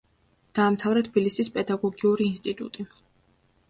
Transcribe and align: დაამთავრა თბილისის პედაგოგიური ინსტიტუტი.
დაამთავრა 0.59 1.03
თბილისის 1.09 1.53
პედაგოგიური 1.59 2.31
ინსტიტუტი. 2.33 2.93